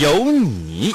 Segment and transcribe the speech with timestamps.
[0.00, 0.92] 有你。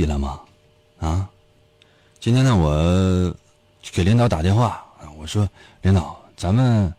[0.00, 0.40] 息了吗？
[0.98, 1.28] 啊，
[2.20, 3.34] 今天呢，我
[3.92, 4.82] 给领导打电话，
[5.18, 5.46] 我说
[5.82, 6.90] 领导，咱们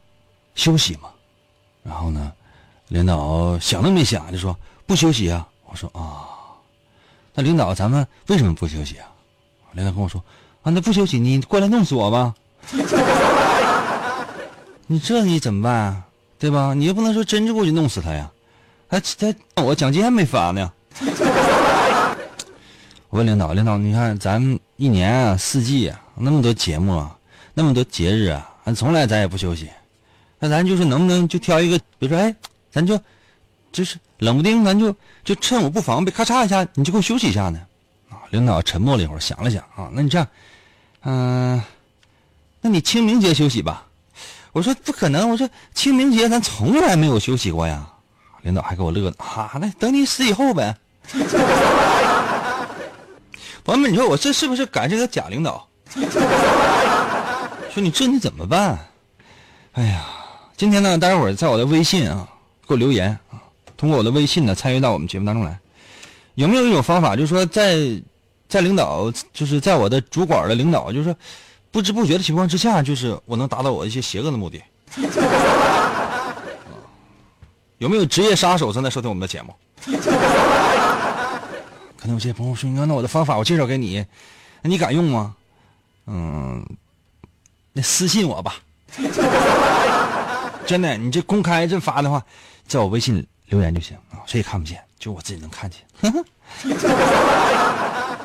[0.53, 1.09] 休息嘛。
[1.81, 2.31] 然后呢，
[2.89, 5.47] 领导想都没想就说不休息啊。
[5.65, 6.29] 我说啊，
[7.33, 9.07] 那领导咱们为什么不休息啊？
[9.71, 10.23] 领导跟我说
[10.61, 12.35] 啊，那不休息你过来弄死我吧。
[14.85, 16.03] 你这你怎么办？
[16.37, 16.75] 对吧？
[16.75, 18.29] 你又不能说真就过去弄死他呀，
[18.87, 20.71] 还他我奖金还没发呢。
[23.11, 24.41] 我问领导，领导，你看咱
[24.77, 27.17] 一年啊，四季啊，那么多节目啊，
[27.53, 29.69] 那么多节日啊，俺从来咱也不休息，
[30.39, 32.33] 那咱就是能不能就挑一个，比如说，哎，
[32.71, 32.97] 咱就
[33.73, 34.95] 就是冷不丁，咱就
[35.25, 37.59] 就趁我不防备，咔嚓一下，你就给我休息一下呢？
[38.09, 40.25] 啊，领导沉默了一会儿，想了想啊，那你这样，
[41.01, 41.61] 嗯、
[42.61, 43.85] 那你清明节休息吧。
[44.53, 47.85] 我说不可能，我说清明节咱从来没有休息过呀。
[48.43, 50.73] 领导还给我乐呢，哈、那等你死以后呗。
[53.63, 55.67] 朋友们，你说我这是不是赶上个假领导？
[57.73, 58.79] 说你这你怎么办？
[59.73, 60.05] 哎呀，
[60.57, 62.27] 今天呢，待会儿在我的微信啊
[62.67, 63.39] 给我留言啊，
[63.77, 65.57] 通过我的微信呢参与到我们节目当中来。
[66.35, 67.77] 有没有一种方法，就是说在
[68.49, 71.15] 在领导，就是在我的主管的领导，就是说
[71.69, 74.61] 不知不觉的情况之下，就是我能达到我一些邪恶的目的。
[77.77, 79.53] 有没有职业杀手正在收听我们的节目？
[82.01, 84.03] 可能有些朋友说：“你看，那我的方法我介绍给你，
[84.63, 85.35] 那你敢用吗？”
[86.07, 86.65] 嗯，
[87.73, 88.55] 那私信我吧。
[90.65, 92.23] 真的，你这公开这发的话，
[92.65, 95.79] 在我微信留言就行啊，谁也看不见，就我自己能看见。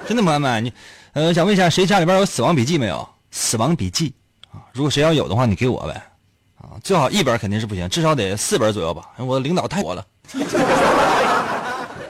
[0.08, 0.72] 真的，朋友们，你
[1.12, 2.96] 呃，想问一下，谁家里边有《死亡笔记》没有？
[3.30, 4.14] 《死亡笔记》
[4.56, 6.02] 啊，如果谁要有的话，你给我呗。
[6.56, 9.10] 啊，最好一本肯定是不行，至少得四本左右吧。
[9.18, 10.06] 我的领导太多了。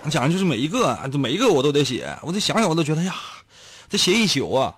[0.09, 3.15] 讲的就是每一个，每一个我都得写，我得想想我都觉得呀，
[3.89, 4.75] 这写一宿啊。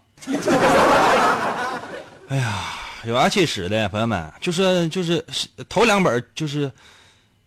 [2.28, 2.74] 哎呀，
[3.04, 5.24] 有牙气使的朋友们，就是就是
[5.68, 6.70] 头两本就是，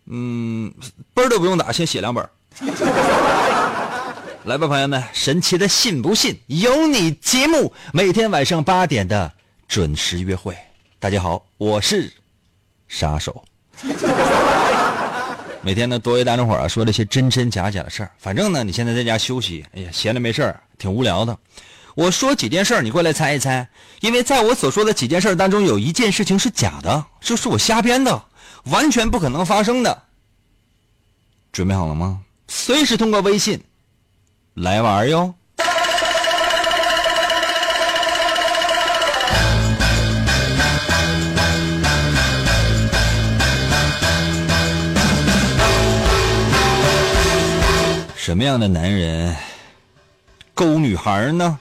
[0.06, 0.72] 嗯，
[1.14, 2.28] 本儿都不用打，先写两本。
[4.44, 9.32] 来吧，朋友们，神奇的信不信由你节目，每天晚上八点的
[9.68, 10.56] 准时约会。
[10.98, 12.12] 大家好，我是
[12.88, 13.44] 杀手。
[15.64, 18.10] 每天呢，多为大家伙儿啊说这些真真假假的事儿。
[18.18, 21.38] 反正呢，你现在在家休息，哎呀，闲着没事儿，挺无聊的。
[21.94, 23.68] 我说几件事儿，你过来猜一猜。
[24.00, 28.24] 因为在我所说的几件事儿当中，有一件事情是假的，就是我瞎编的，
[28.64, 30.02] 完全不可能发生的。
[31.52, 32.20] 准备好了吗？
[32.48, 33.62] 随时通过微信
[34.54, 35.32] 来玩哟。
[48.32, 49.36] 什么样的男人
[50.54, 51.58] 勾女孩呢？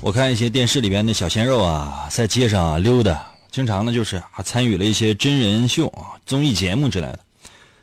[0.00, 7.18] 我看一些电视里边的小鲜肉啊，在街上啊溜达，经常呢就是啊参与了一些真人秀啊、综艺节目之类的。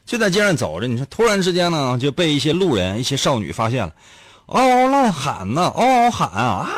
[0.04, 3.94] 就在街上走着，你说突然之间呢，就被一些路人、一些少女发现了，
[4.48, 6.68] 嗷嗷乱喊呢，嗷嗷喊啊！
[6.68, 6.70] 啊！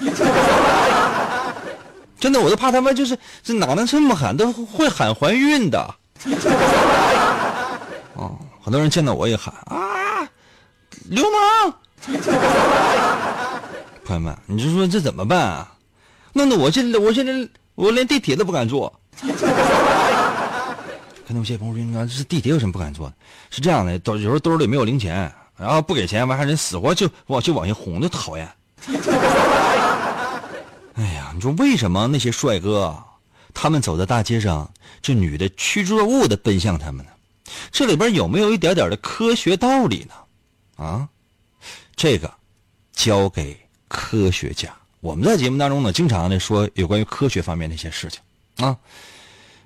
[2.18, 5.94] 真的，我都怕他们就是这哪能这么喊，都会喊怀孕的。
[8.14, 10.28] 哦，很多人见到我也喊啊，
[11.08, 11.74] 流氓！
[14.04, 15.72] 朋友们，你就说这怎么办啊？
[16.32, 17.32] 弄得我现在我现在
[17.74, 18.92] 我连地铁都不敢坐。
[21.26, 23.14] 可能有些朋友说：“啊，这地铁有什么不敢坐的？
[23.50, 28.48] 是这样的，有时候兜里没有零钱，然后不给钱，完还人死活就往就往下哄，就讨厌。
[31.00, 33.02] 哎呀，你说为什么那些帅哥，
[33.54, 34.70] 他们走在大街上，
[35.00, 37.12] 这女的趋之若鹜的奔向他们呢？
[37.72, 40.84] 这里边有没有一点点的科学道理呢？
[40.84, 41.08] 啊，
[41.96, 42.30] 这个
[42.92, 43.58] 交给
[43.88, 44.76] 科学家。
[45.00, 48.20] 我们在节目当中呢，经常的说有关于科学方面的一些事情
[48.66, 48.76] 啊。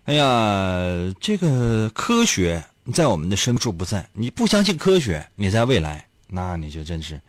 [0.05, 4.09] 哎呀，这个科学在我们的深处不在。
[4.13, 7.21] 你不相信科学，你在未来，那你就真是，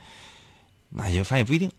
[0.90, 1.72] 那也反正也不一定。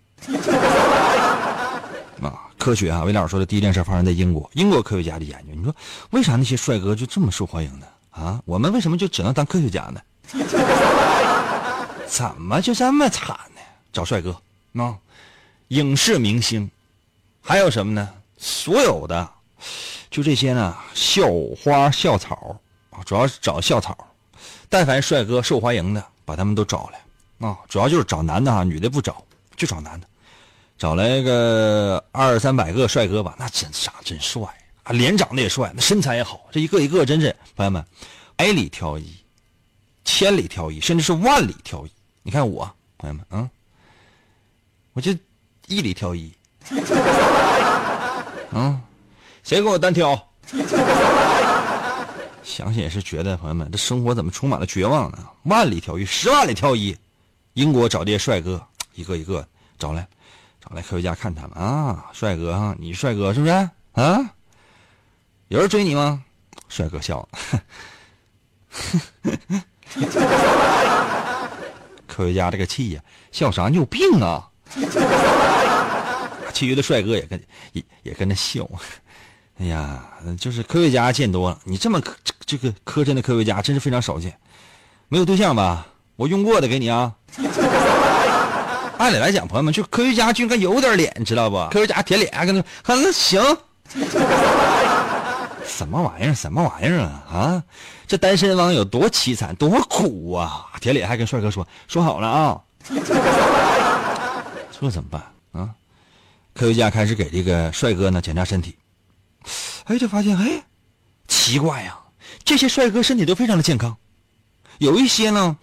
[2.22, 5.54] 啊，科学啊，魏老师说的第一件事发生在英国，英国科学家的研究。
[5.54, 5.74] 你说
[6.10, 7.86] 为啥那些帅哥就这么受欢迎呢？
[8.10, 10.00] 啊，我们为什么就只能当科学家呢？
[12.08, 13.60] 怎么就这么惨呢？
[13.92, 14.34] 找帅哥
[14.74, 14.96] 啊，
[15.68, 16.70] 影视明星，
[17.42, 18.08] 还有什么呢？
[18.38, 19.30] 所有的。
[20.10, 21.26] 就这些呢，校
[21.62, 22.56] 花校草
[22.90, 23.96] 啊，主要是找校草。
[24.68, 27.58] 但凡帅哥受欢迎的，把他们都找来啊。
[27.68, 29.22] 主要就是找男的哈，女的不找，
[29.56, 30.06] 就找男的。
[30.78, 34.42] 找来个二三百个帅哥吧，那真傻，真帅
[34.82, 37.84] 啊，脸长得也帅，那身材也好，这一个一个真是朋友们，
[38.36, 39.16] 百里挑一，
[40.04, 41.90] 千里挑一，甚至是万里挑一。
[42.22, 43.48] 你看我朋友们啊，
[44.92, 45.12] 我就
[45.66, 46.32] 一里挑一，
[48.52, 48.80] 啊。
[49.42, 50.20] 谁给我单挑？
[52.42, 55.18] 想想也是觉得，朋友们，这生活怎么充满了绝望呢？
[55.44, 56.96] 万里挑一，十万里挑一，
[57.54, 58.60] 英国找这些帅哥，
[58.94, 59.46] 一个一个
[59.78, 60.04] 找来，
[60.70, 63.70] 来科学家看他们啊，帅哥啊，你帅哥是不是啊？
[65.48, 66.22] 有人追你吗？
[66.68, 67.28] 帅哥笑，
[72.08, 73.68] 科学家这个气呀，笑啥？
[73.68, 74.50] 你有病啊！
[76.52, 77.40] 其余的帅哥也跟
[77.72, 78.68] 也也跟着笑。
[79.58, 80.04] 哎呀，
[80.38, 82.02] 就是科学家见多了，你这么
[82.44, 84.36] 这个磕碜的科学家真是非常少见。
[85.08, 85.86] 没有对象吧？
[86.16, 87.14] 我用过的给你啊。
[88.98, 91.56] 按理来讲，朋友们，就科学家就应该有点脸，知道不？
[91.70, 93.42] 科学家舔脸跟那，那行。
[95.66, 96.34] 什么玩意儿？
[96.34, 97.22] 什么玩意儿啊？
[97.30, 97.62] 啊，
[98.06, 100.66] 这单身汪有多凄惨，多苦啊！
[100.80, 102.60] 舔脸还跟帅哥说说好了啊。
[104.80, 105.22] 这怎么办
[105.52, 105.70] 啊？
[106.54, 108.76] 科学家开始给这个帅哥呢检查身体。
[109.84, 110.62] 哎，就发现哎，
[111.28, 111.98] 奇怪呀，
[112.44, 113.96] 这些帅哥身体都非常的健康，
[114.78, 115.56] 有一些呢，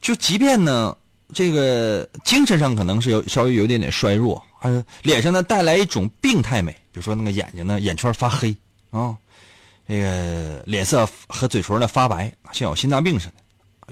[0.00, 0.96] 就即便呢，
[1.32, 8.54] 这个精神上可能是有稍微有点点衰弱，还有脸上呢带来一种病态美，比如说那个眼睛呢眼圈发黑
[8.90, 9.16] 啊，
[9.88, 13.34] 这个脸色和嘴唇呢发白，像有心脏病似的。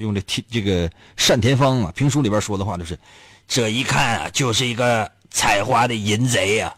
[0.02, 0.90] 用这天这个
[1.28, 2.98] 单田芳啊评书里边说的话就是，
[3.46, 6.74] 这一看啊就是一个采花的淫贼呀。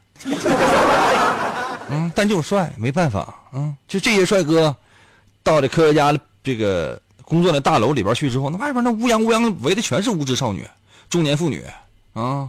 [1.89, 4.75] 嗯，但就是帅，没办法，嗯，就这些帅哥，
[5.43, 10.65] 到这科学家这个工作的大楼里边去之后，那外边那乌泱乌泱围的全是无知少女、
[11.11, 11.65] 中年妇女，
[12.13, 12.49] 啊，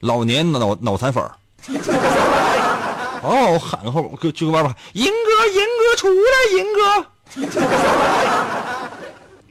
[0.00, 1.38] 老年脑脑残粉儿，
[3.22, 5.10] 哦，喊个后就就外边喊，银哥，
[5.54, 7.06] 银哥出来，银哥。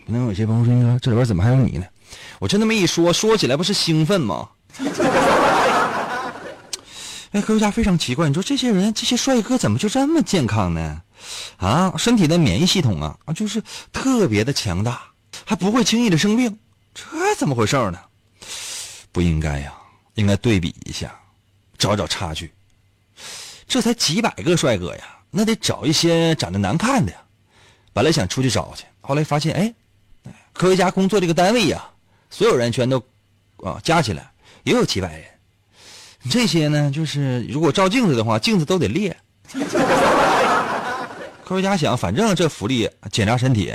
[0.05, 1.85] 可能有些朋友说，这里边怎么还有你呢？
[2.39, 4.49] 我就那么一说，说起来不是兴奋吗？
[7.31, 11.01] 哎，科学家非常奇怪，你说这些人，这些帅哥怎么就这么健康呢？
[11.57, 15.01] 啊，身体的免疫系统啊啊，就是特别的强大，
[15.45, 16.57] 还不会轻易的生病，
[16.93, 17.99] 这怎么回事呢？
[19.11, 19.73] 不应该呀，
[20.15, 21.17] 应该对比一下，
[21.77, 22.51] 找找差距。
[23.67, 27.17] 这才几百个帅哥呀，那得找一些长得难看的呀。
[27.93, 29.73] 本来想出去找去，后来发现，哎，
[30.53, 31.83] 科学家工作这个单位呀，
[32.29, 33.01] 所有人全都
[33.57, 34.31] 啊加起来
[34.63, 35.25] 也有几百人。
[36.29, 39.15] 这些呢，就是如果照镜子的话，镜子都得裂。
[41.45, 43.71] 科学家想，反正这福利检查身体，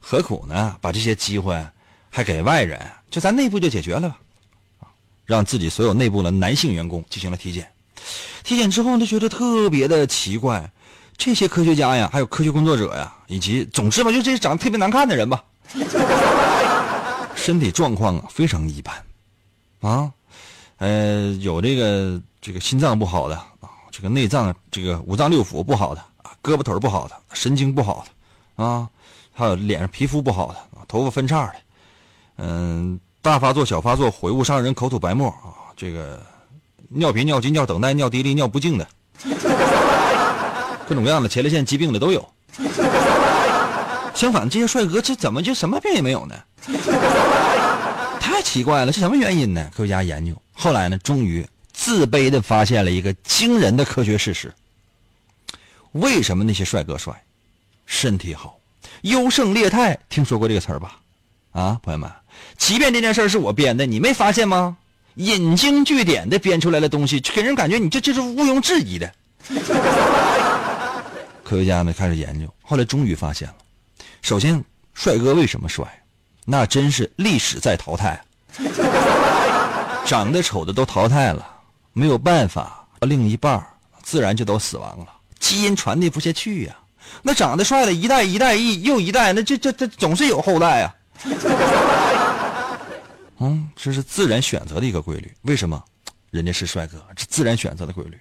[0.00, 0.76] 何苦呢？
[0.80, 1.64] 把这些机会
[2.10, 4.18] 还给外人，就咱内部就解决了吧。
[5.24, 7.70] 让自己所有内部的男性员工进行了体检。
[8.42, 10.68] 体检之后，就觉得特别的奇怪，
[11.16, 15.44] 这些科学家呀，还有科学工作者呀，以及总之吧，就这些长得特别难看的人吧，
[17.36, 18.94] 身体状况啊非常一般，
[19.80, 20.10] 啊。
[20.78, 26.04] 呃，有这个这个心脏不好的啊，这个内脏这个五脏六腑不好的，
[26.42, 28.04] 胳膊腿不好的，神经不好
[28.56, 28.88] 的啊，
[29.32, 30.56] 还有脸上皮肤不好的，
[30.88, 31.54] 头发分叉的，
[32.38, 36.20] 嗯，大发作、小发作、悔悟伤人、口吐白沫啊，这个
[36.88, 38.86] 尿频、尿急、尿等待、尿滴沥、尿不尽的，
[40.88, 42.26] 各种各样的前列腺疾病的都有。
[44.14, 46.34] 相反，这些帅哥这怎么就什么病也没有呢？
[48.18, 49.70] 太奇怪了，是什么原因呢？
[49.76, 54.52] 科学家研究，后来呢，终于自卑的发现了一个惊人的科学事实：
[56.00, 57.22] 为什么那些帅哥帅，
[57.86, 58.58] 身体好，
[59.02, 59.98] 优胜劣汰？
[60.08, 60.98] 听说过这个词儿吧？
[61.52, 62.10] 啊，朋友们，
[62.56, 64.76] 即便这件事是我编的，你没发现吗？
[65.14, 69.10] 引经据典的编出来的东西，给人感觉你这这是毋庸置疑的。
[71.42, 73.54] 科学家们开始研究，后来终于发现了。
[74.20, 74.62] 首先，
[74.92, 75.86] 帅哥为什么帅？
[76.44, 78.22] 那真是历史在淘汰。
[80.04, 81.46] 长得丑的都淘汰了，
[81.92, 83.64] 没有办法，另一半
[84.02, 85.06] 自然就都死亡了，
[85.38, 86.76] 基因传递不下去呀。
[87.22, 90.94] 那长得帅的一代一代一又一代，那这这这总是有后代啊。
[93.38, 95.32] 嗯，这是自然选择的一个规律。
[95.42, 95.82] 为什么？
[96.30, 98.18] 人家是帅哥，这自然选择的规律。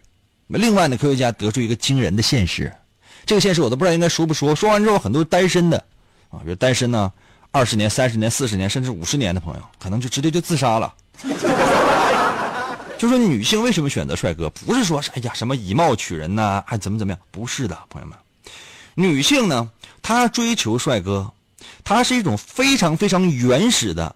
[0.47, 2.71] 另外呢，科学家得出一个惊人的现实，
[3.25, 4.53] 这个现实我都不知道应该说不说。
[4.53, 5.77] 说完之后，很多单身的，
[6.29, 7.11] 啊，比如单身呢，
[7.51, 10.93] 二十年、三十年、四十年，甚至五十年的朋友，可能就直接就自杀了。
[12.97, 14.49] 就说女性为什么选择帅哥？
[14.49, 17.19] 不是说哎呀什么以貌取人呐，还怎么怎么样？
[17.31, 18.17] 不是的，朋友们，
[18.95, 19.69] 女性呢，
[20.01, 21.31] 她追求帅哥，
[21.83, 24.15] 她是一种非常非常原始的，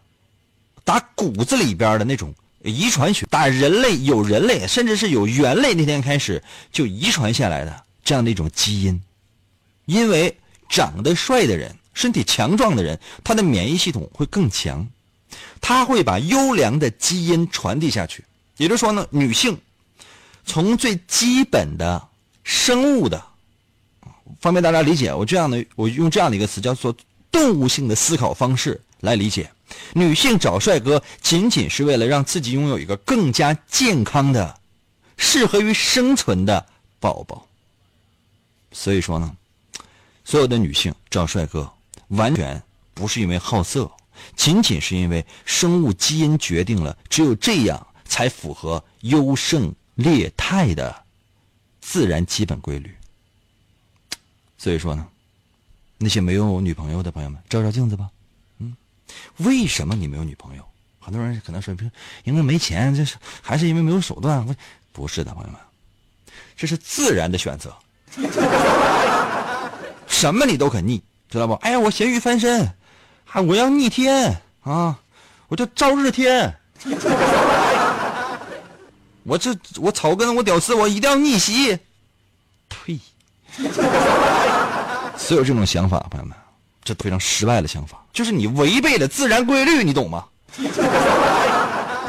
[0.84, 2.34] 打骨子里边的那种。
[2.62, 6.44] 遗传学打人类有人类，甚至是有猿类那天开始
[6.74, 9.02] 就遗传下来的这样的一种基因，
[9.86, 14.86] 因为长得帅的人、身体强壮的人，他的免疫系统会更强，
[15.62, 18.26] 他会把优良的基因传递下去。
[18.60, 19.58] 也就是说呢，女性
[20.46, 22.10] 从最基本的
[22.44, 23.24] 生物的
[24.42, 26.94] 方便大家理解，我这样的我用这样的一个词叫做
[27.32, 29.50] 动物性的思考方式来理解。
[29.94, 34.60] 女性找帅哥，仅仅是为了让自己拥有一个更加健康的、
[35.16, 36.66] 适合于生存的
[37.00, 37.48] 宝宝。
[38.74, 39.34] 所以说呢，
[40.26, 41.72] 所有的女性找帅哥，
[42.10, 42.62] 完全
[42.94, 43.90] 不是因为好色，
[44.36, 51.04] 仅仅是因为生物基因决定了，只有这样才符合优胜劣汰的
[51.80, 52.94] 自然基本规律。
[54.58, 55.08] 所以说呢，
[55.98, 58.10] 那些没有女朋友的朋友们，照照镜子吧。
[58.58, 58.76] 嗯
[59.38, 60.64] 为什么你没有女朋友？
[61.00, 61.74] 很多人可能说，
[62.26, 64.46] 因为没钱，这是还是因为没有手段？
[64.92, 65.60] 不是的，朋友们，
[66.58, 67.74] 这是自然的选择。
[70.08, 71.54] 什么你都肯逆，知道不？
[71.54, 72.70] 哎呀，我咸鱼翻身，
[73.48, 75.00] 我要逆天啊！
[75.48, 76.54] 我叫赵日天，
[79.30, 81.78] 我这我草根我屌丝，我一定要逆袭。
[82.68, 83.00] 呸！
[85.16, 86.36] 所有这种想法，朋友们。
[86.84, 90.26] 这非常失败的想法，就是你违背了自然规律，你懂吗？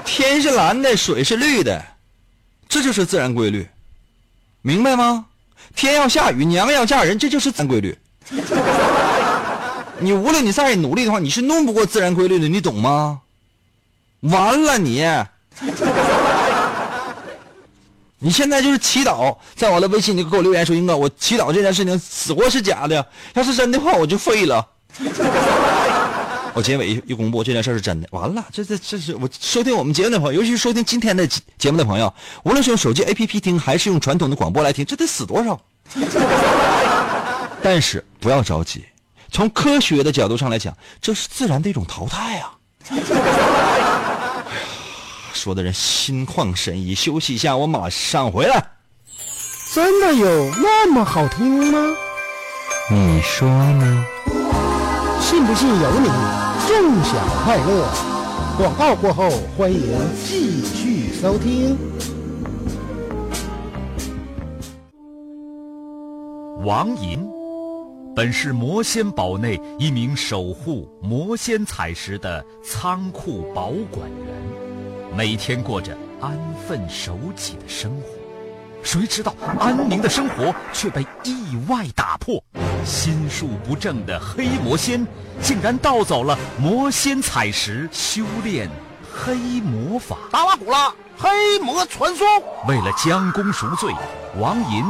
[0.07, 1.85] 天是蓝的，水是绿的，
[2.67, 3.69] 这就是自然规律，
[4.63, 5.27] 明白吗？
[5.77, 7.99] 天要下雨，娘要嫁人，这就是自然规律。
[9.99, 13.21] 你无论你再努力的话，你是弄不过自然规律的，你懂吗？
[14.21, 15.05] 完了你！
[18.23, 24.67] 你现在就是祈祷，在我的微信你给我留言说，英哥，我祈祷这件事情死活是假的，要是真的话我就废了。
[26.53, 32.13] 我结尾一一公布这件事是真的，完了，这这这是我收听我们节目的朋友，尤其是收听今天的节目的朋友，
[32.43, 35.59] 无论是用手机 APP 听还是用传统的广播来听，这得死多少？
[37.63, 38.85] 但是不要着急，
[39.31, 42.53] 从科学的角度上来讲，这是自然的一种淘汰啊。
[45.41, 48.73] 说的人心旷神怡，休息一下，我马上回来。
[49.73, 51.79] 真的有那么好听吗？
[52.91, 54.05] 你说呢？
[55.19, 56.09] 信不信由你，
[56.69, 57.89] 纵享快乐。
[58.59, 59.81] 广告过后，欢迎
[60.23, 61.75] 继续收听。
[66.67, 67.27] 王银，
[68.15, 74.60] 本是魔仙堡内一名守护魔仙彩石的仓库保管员。
[75.21, 76.33] 每天过着安
[76.67, 78.07] 分守己的生活，
[78.83, 82.43] 谁知道安宁的生活却被意外打破。
[82.87, 85.07] 心术不正的黑魔仙
[85.43, 88.67] 竟然盗走了魔仙彩石，修炼
[89.13, 90.17] 黑魔法。
[90.33, 92.27] 达瓦古拉，黑魔传说。
[92.67, 93.93] 为了将功赎罪，
[94.39, 94.83] 王银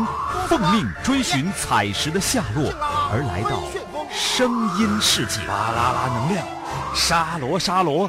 [0.46, 2.72] 奉命追寻彩石的下落，
[3.12, 3.64] 而来到
[4.12, 5.40] 声音世界。
[5.48, 6.46] 巴啦啦能量，
[6.94, 8.08] 沙罗沙罗。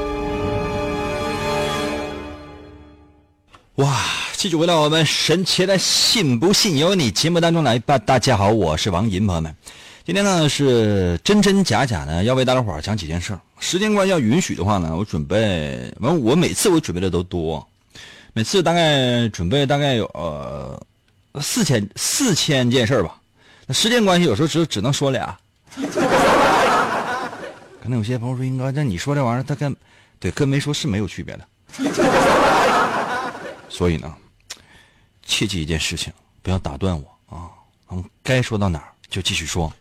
[3.81, 3.97] 哇！
[4.33, 7.97] 继续回到我们神奇的“信不信由你”节目当中来吧。
[7.97, 9.55] 大家好，我是王银，朋友们，
[10.05, 13.39] 今天呢是真真假假呢，要为大家伙讲几件事儿。
[13.59, 17.67] 时间关系要允许的话呢，我准备完，我每次我准备的都多，
[18.33, 20.79] 每次大概准备大概有呃
[21.41, 23.19] 四千四千件事儿吧。
[23.65, 25.35] 那时间关系有时候只只能说俩。
[27.81, 29.75] 可能有些朋友说：“英哥，那你说这玩意儿，他跟
[30.19, 31.47] 对跟没说是没有区别的。”
[33.81, 34.15] 所以呢，
[35.25, 37.49] 切记一件事情，不要打断我啊！
[37.87, 39.73] 我们，该说到哪儿就继续说。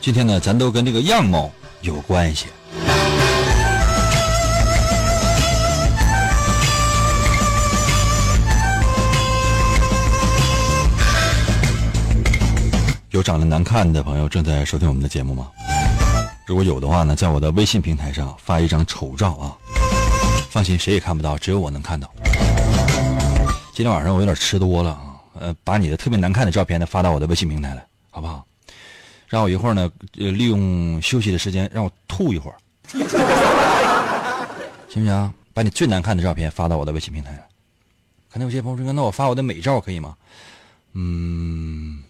[0.00, 2.46] 今天呢，咱都跟这个样貌有关系。
[13.10, 15.50] 有长得难看的朋友正在收听我们的节目吗？
[16.46, 19.58] 如果有的话呢，在我的微信平台上发一张丑照啊！
[20.48, 22.08] 放心，谁也看不到，只有我能看到。
[23.72, 28.46] 今天晚上我有点吃多了啊，呃，把你的特别难看的照片呢发到我的微信平台来，好不好？
[29.26, 32.56] 让我一会儿呢，呃，利用休息的时间让我吐一会儿，
[34.88, 35.34] 行不行？
[35.52, 37.44] 把你最难看的照片发到我的微信平台来。
[38.32, 40.14] 可能有些朋友说，那我发我的美照可以吗？
[40.92, 42.04] 嗯。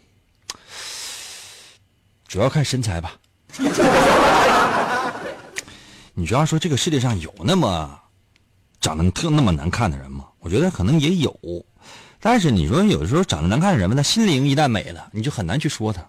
[2.31, 3.15] 主要看身材吧。
[6.15, 7.99] 你主要说这个世界上有那么
[8.81, 10.27] 长得特那么难看的人吗？
[10.39, 11.37] 我觉得可能也有，
[12.21, 16.07] 但是你说有的时候长得难看的人吧，他心灵一旦美了，你就很难去说他。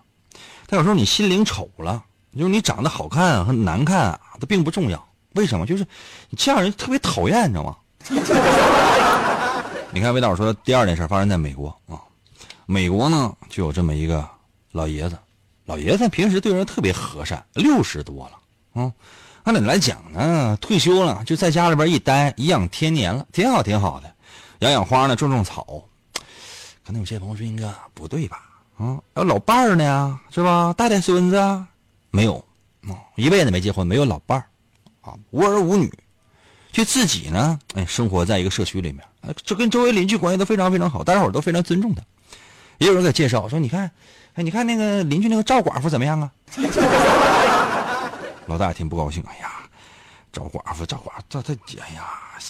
[0.67, 2.03] 但有时候你心灵丑了，
[2.37, 5.03] 就是你长得好看和难看啊，它并不重要。
[5.33, 5.65] 为什么？
[5.65, 5.83] 就是
[6.29, 7.75] 你这样人特别讨厌，你知道吗？
[9.89, 11.97] 你看魏导说第二件事发生在美国啊，
[12.67, 14.23] 美国呢就有这么一个
[14.71, 15.17] 老爷子。
[15.65, 18.31] 老爷子平时对人特别和善，六十多了，
[18.73, 18.91] 嗯，
[19.43, 24.13] 按理来讲呢，退休了就在家里边一待，颐养天年了，挺好挺好的，
[24.59, 25.83] 养养花呢，种种草。
[26.83, 28.43] 可能有些朋友说：“英哥不对吧？
[28.77, 30.73] 啊，有老伴儿呢，是吧？
[30.73, 31.65] 带带孙子？
[32.09, 32.43] 没有，
[32.87, 34.43] 啊，一辈子没结婚，没有老伴儿，
[35.09, 35.89] 啊，无儿无女，
[36.71, 42.01] 就自己呢，哎，生活在一个社区里面，就跟周围邻居关系都非常非常好，大家伙都非常尊重他。
[42.79, 43.89] 也有人给介绍说：你看。”
[44.33, 46.31] 哎，你看那个邻居那个赵寡妇怎么样啊？
[48.47, 49.21] 老大挺不高兴。
[49.27, 49.51] 哎呀，
[50.31, 52.05] 赵寡妇，赵寡妇，他他，哎呀，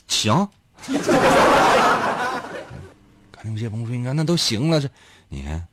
[0.07, 0.47] 行。
[3.31, 4.87] 看那些朋友说，你看那都行了，这
[5.27, 5.67] 你看，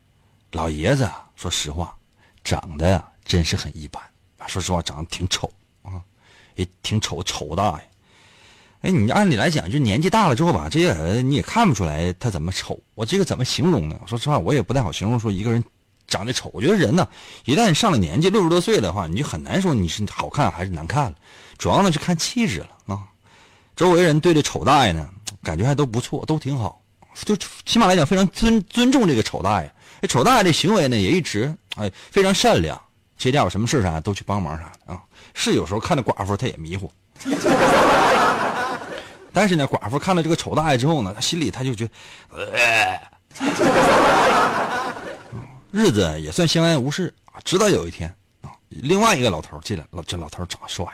[0.53, 1.95] 老爷子说实话，
[2.43, 4.03] 长得呀真是很一般。
[4.47, 5.51] 说实话，长得挺丑
[5.83, 6.01] 啊，
[6.55, 7.91] 也挺丑，丑大爷。
[8.81, 12.81] 哎，你按理来讲，就年纪大了之后吧，这些人你也看不出来他怎么丑。
[12.95, 14.01] 我这个怎么形容呢？
[14.07, 15.63] 说实话，我也不太好形容说一个人。
[16.09, 17.07] 长得丑，我觉得人呢，
[17.45, 21.15] 一旦上了年纪，六十多岁的话，你就很难说你是好看还是难看了。
[21.59, 23.03] 主要呢是看气质了啊。
[23.77, 25.07] 周围人对这丑大爷呢，
[25.43, 26.81] 感觉还都不错，都挺好，
[27.25, 29.71] 就起码来讲非常尊尊重这个丑大爷。
[30.01, 32.81] 这丑大爷的行为呢，也一直哎非常善良，
[33.19, 35.03] 谁家有什么事啥都去帮忙啥的啊。
[35.35, 36.91] 是有时候看着寡妇他也迷糊，
[39.33, 41.93] 但是呢，寡妇看到这个丑大爷之后呢，他心里他就觉得。
[45.71, 48.09] 日子也算相安无事啊，直到有一天
[48.41, 50.85] 啊，另外一个老头进来，老这老头长得帅，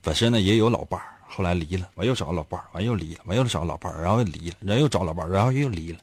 [0.00, 5.98] 本身呢也有老伴儿，后来离了，完又找老伴儿，完又离了，完又找老伴儿，然后又离了，人又找老伴儿，然后又离了。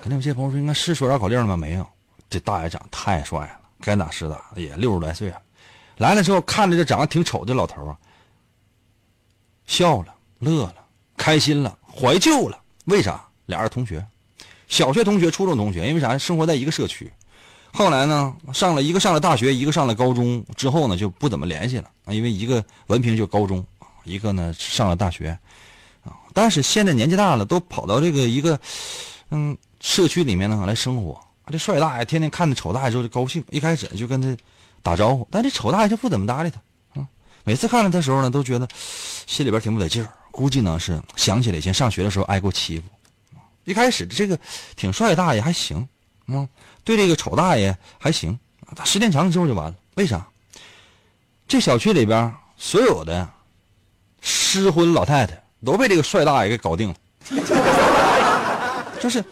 [0.00, 1.56] 肯定有些朋友说，应该是说绕口令吗？
[1.56, 1.86] 没有，
[2.30, 5.40] 这大爷长得太帅了，该打是打，也六十来岁了。
[5.96, 7.98] 来了之后，看着这长得挺丑的老头啊，
[9.66, 10.74] 笑了，乐了，
[11.16, 12.58] 开心了，怀旧了。
[12.86, 13.24] 为啥？
[13.46, 14.04] 俩人同学。
[14.72, 16.16] 小学同学、初中同学，因为啥？
[16.16, 17.12] 生活在一个社区。
[17.74, 21.90] 后来呢，上了一个上了大学，一个上了高中之后呢，就不怎么联系了。
[22.06, 23.62] 因为一个文凭就高中，
[24.04, 25.38] 一个呢上了大学，
[26.02, 26.16] 啊。
[26.32, 28.58] 但是现在年纪大了，都跑到这个一个
[29.28, 31.20] 嗯社区里面呢来生活。
[31.48, 34.34] 这帅大爷天天看着丑大爷之后就高兴，一开始就跟他
[34.82, 37.06] 打招呼，但这丑大爷就不怎么搭理他啊。
[37.44, 38.66] 每次看到他的时候呢，都觉得
[39.26, 42.84] 心里边挺不得劲儿，估计呢是想起了以前上学的时候挨过欺负。
[43.64, 44.38] 一开始这个
[44.76, 45.88] 挺帅大爷还行，
[46.26, 46.48] 嗯，
[46.84, 48.38] 对这个丑大爷还行，
[48.74, 49.74] 他时间长了之后就完了。
[49.94, 50.26] 为啥？
[51.46, 53.28] 这小区里边所有的
[54.20, 56.94] 失婚老太太都被这个帅大爷给搞定了，
[58.98, 59.22] 就是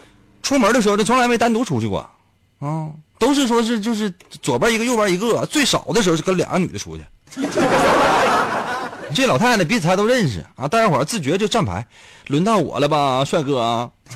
[0.43, 2.07] 出门的时候他从来没单独出去过，
[2.59, 7.03] 啊，都是说是就是左边一个右边一个，最少的时候是跟两个女的出去。
[9.13, 11.85] 这老太太彼此还都认识啊，大家伙自觉就站牌，
[12.27, 13.89] 轮到我了吧，帅哥啊！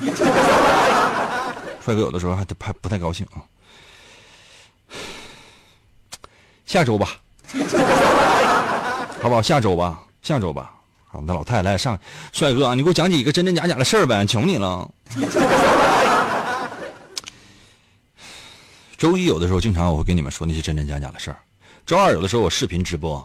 [1.84, 3.38] 帅哥有的时候还还不太高兴啊。
[6.64, 7.16] 下周吧，
[9.22, 9.40] 好不好？
[9.42, 10.72] 下周吧，下周吧。
[11.06, 11.96] 好，那老太太上，
[12.32, 14.90] 帅哥，你给我讲几个真真假假的事儿呗，求你了。
[18.98, 21.36] 周一有的时候，经常我会跟你们说那些真真假假的事儿。
[21.84, 23.24] 周二有的时候我视频直播，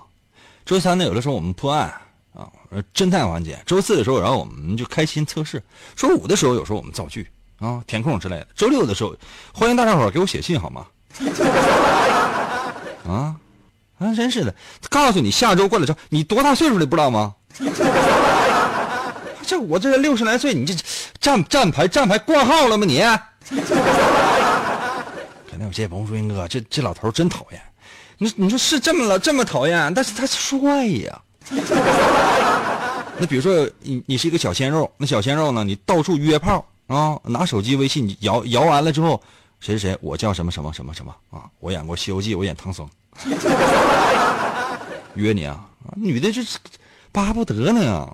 [0.65, 1.93] 周三呢有的时候我们破案
[2.33, 2.47] 啊，
[2.93, 3.61] 侦探环节。
[3.65, 5.61] 周四的时候，然后我们就开心测试。
[5.95, 7.27] 周五的时候，有时候我们造句
[7.59, 8.47] 啊、填空之类的。
[8.55, 9.15] 周六的时候，
[9.53, 10.85] 欢迎大家伙给我写信好吗？
[13.07, 13.35] 啊，
[13.99, 14.55] 啊，真是的！
[14.89, 17.35] 告诉你，下周过来之后，你多大岁数了不知道吗？
[19.45, 20.73] 这我这六十来岁，你这
[21.19, 23.01] 站站牌站牌挂号了吗你？
[25.49, 27.61] 肯定有些朋友说：“英哥，这这老头真讨厌。”
[28.21, 31.21] 你你说是这么了这么讨厌，但是他帅呀。
[33.17, 39.19] 那比如说你你是一个小鲜肉，那小鲜肉呢，你到处约炮啊，拿手机微信你摇摇完了之后，
[39.59, 42.87] 谁谁谁，我叫什么什么什么什么啊，我演过《西游记》，我演唐僧，
[45.15, 46.59] 约你啊，女的就是
[47.11, 48.07] 巴不得呢，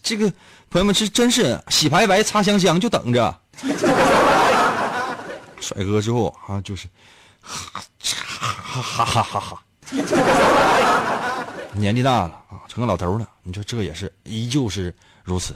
[0.00, 0.32] 这个
[0.70, 3.36] 朋友们是真是洗白白擦香香，就等着。
[5.60, 6.86] 帅哥之后啊，就是，
[7.40, 7.82] 哈哈
[8.80, 9.62] 哈哈哈哈，
[11.74, 13.28] 年纪大了啊，成个老头了。
[13.42, 15.54] 你说这也是依旧是如此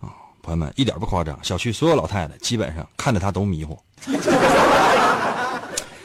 [0.00, 0.08] 啊，
[0.42, 1.38] 朋友们一点不夸张。
[1.42, 3.78] 小区所有老太太基本上看着他都迷糊。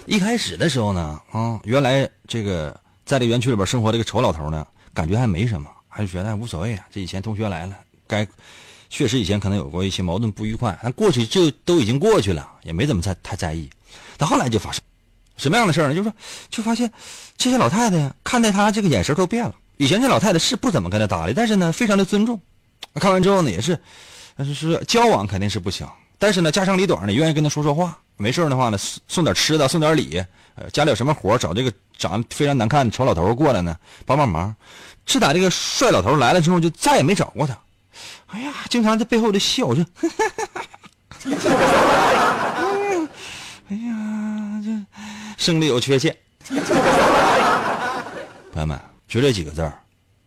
[0.06, 6.86] 一开始的时候呢，啊，原来这个在这园区里边生活这个丑老头呢，感觉还没什么，还是觉得无所谓啊。
[6.92, 7.76] 这以前同学来了，
[8.08, 8.28] 该。
[8.88, 13.68] 确实以前可能有过一些矛盾不愉快，但过去就都已经过去了，也没怎么太太在意。
[14.16, 14.82] 但后来就发生
[15.38, 15.96] 什么样的事儿呢？
[15.96, 16.14] 就是说，
[16.50, 16.92] 就发现
[17.38, 19.54] 这些老太太看待他这个眼神都变了。
[19.78, 22.40] 以前这老太太是不怎么跟他搭理，但是呢，非常的尊重。
[22.96, 23.78] 看完之后呢，也是，
[24.38, 25.86] 就是交往肯定是不行，
[26.18, 27.98] 但是呢，家长里短呢，愿意跟他说说话。
[28.18, 28.78] 没事的话呢，
[29.10, 30.24] 送点吃的，送点礼。
[30.56, 34.56] 呃，家里有什么活找这个长得非常难看的丑老头过来呢，帮帮忙。
[35.06, 37.58] 自打这个帅老头来了之后，就再也没找过他。
[38.28, 39.86] 哎呀，经常在背后就笑着。
[43.68, 44.70] 哎呀，这
[45.38, 46.16] 生理有缺陷。
[48.52, 49.78] 朋友们，就这几个字儿，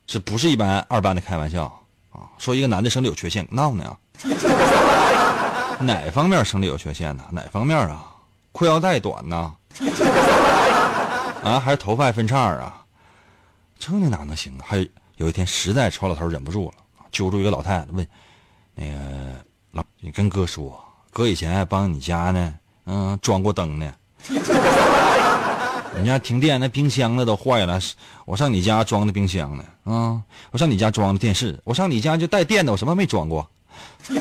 [0.06, 1.64] 这不是一般二班的开玩笑
[2.10, 2.28] 啊！
[2.38, 3.96] 说一个男的生理有缺陷，闹呢？
[5.80, 7.24] 哪方面生理有缺陷呢？
[7.30, 8.04] 哪方面啊？
[8.52, 9.54] 裤腰带短呢？
[11.44, 12.84] 啊，还是头发分叉啊？
[13.78, 14.64] 这你哪能行啊？
[14.66, 14.76] 还
[15.16, 16.74] 有一天，实在丑老头忍不住了。
[17.10, 18.06] 揪住一个老太太问
[18.74, 18.92] ：“那个
[19.70, 20.78] 老，你跟哥说，
[21.10, 23.94] 哥以前还帮你家呢，嗯，装过灯呢。
[26.00, 27.80] 你家停电，那冰箱那都坏了，
[28.24, 33.48] 我上你家装的冰箱呢，啊，我上你家装的电视，我上你家就带电的，我什么没装过？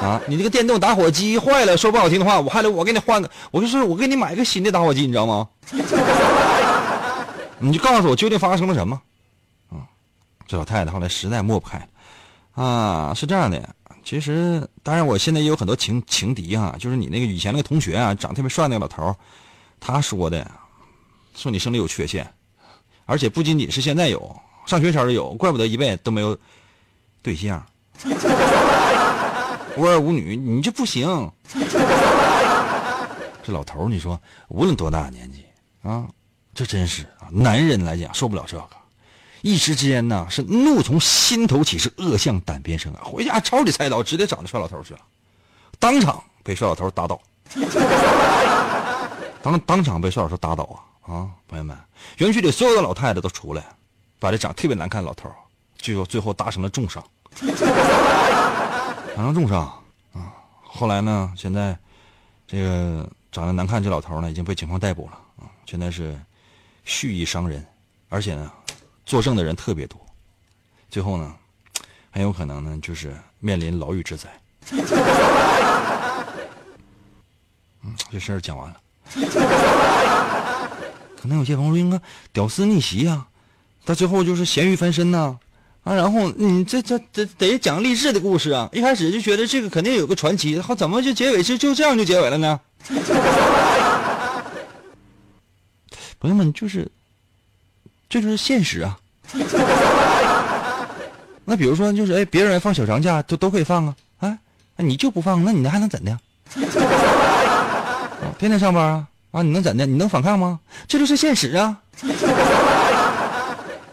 [0.00, 5.48] 啊，你那个电动打火机坏了，说不好听的话，我还得我给你换个，我就是我给你买个新的打火机，你知道吗？
[7.58, 9.00] 你就告诉我究竟发生了什么？”
[9.72, 9.80] 啊
[10.46, 11.88] 这老太太后来实在抹不开，
[12.52, 13.66] 啊，是这样的，
[14.04, 19.16] 其实当然我现在也有很多情情敌哈，就是你那个以前那个同学啊，长特别帅那个老头
[19.86, 20.50] 他说的，
[21.36, 22.26] 说你生理有缺陷，
[23.04, 26.34] 而且不仅仅是现在有，上学前就有，怪不得一辈子都没有
[27.20, 27.62] 对象，
[29.76, 31.30] 无儿无女，你这不行。
[33.42, 34.18] 这老头你说
[34.48, 35.44] 无论多大年纪
[35.82, 36.06] 啊，
[36.54, 38.70] 这真是啊，男人来讲受不了这个。
[39.42, 43.02] 一时之间呢，是怒从心头起，是恶向胆边生啊！
[43.04, 45.00] 回家抄起菜刀，直接找那帅老头去了，
[45.78, 47.20] 当场被帅老头打倒。
[49.44, 50.64] 当当场被帅老师打倒
[51.02, 51.12] 啊！
[51.12, 51.76] 啊，朋友们，
[52.16, 53.62] 园区里所有的老太太都出来，
[54.18, 55.30] 把这长特别难看的老头，
[55.76, 57.04] 最后最后打成了重伤，
[59.14, 59.60] 打成重伤
[60.14, 60.32] 啊！
[60.62, 61.76] 后来呢，现在
[62.46, 65.44] 这个长得难看这老头呢，已经被警方逮捕了啊！
[65.66, 66.18] 现在是
[66.86, 67.62] 蓄意伤人，
[68.08, 68.50] 而且呢。
[69.06, 70.00] 作证的人特别多，
[70.88, 71.34] 最后呢，
[72.10, 74.30] 很有可能呢，就是面临牢狱之灾。
[77.82, 78.80] 嗯，这事儿讲完了。
[81.20, 82.00] 可能有些朋友说：“应该
[82.32, 83.26] 屌丝逆袭呀，
[83.84, 85.36] 到最后就是咸鱼翻身呐。”
[85.84, 88.66] 啊，然后你这这这得讲励志的故事啊！
[88.72, 92.58] 一开始就觉得这个肯定有个传奇，后怎么就结尾是就这样就结尾了呢？
[96.18, 96.90] 朋友们，就是。
[98.08, 98.96] 这就是现实啊！
[101.44, 104.38] 那比如说，就是哎，别人放小长假都都可以放啊，啊，
[104.76, 106.16] 你就不放，那你还能怎的？
[108.38, 109.86] 天天上班啊啊，你能怎的？
[109.86, 110.60] 你能反抗吗？
[110.86, 111.76] 这就是现实啊！